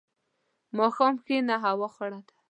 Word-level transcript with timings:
په 0.67 0.71
ماښام 0.79 1.13
کښېنه، 1.23 1.55
هوا 1.65 1.87
خړه 1.95 2.19
ده. 2.25 2.33